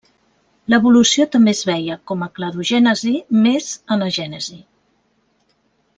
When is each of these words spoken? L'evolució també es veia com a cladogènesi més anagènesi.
L'evolució 0.73 1.27
també 1.35 1.53
es 1.57 1.61
veia 1.71 1.97
com 2.11 2.25
a 2.27 2.29
cladogènesi 2.39 3.13
més 3.45 3.69
anagènesi. 3.97 4.59